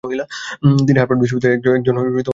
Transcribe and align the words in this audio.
তিনি 0.87 0.97
হার্ভার্ড 0.99 1.19
বিশ্ববিদ্যালয়ের 1.21 1.57
একজন 1.79 1.95
অধ্যাপক। 1.95 2.27